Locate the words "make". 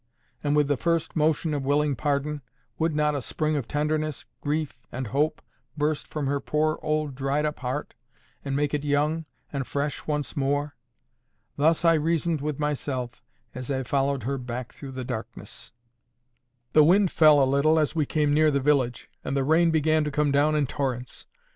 8.55-8.73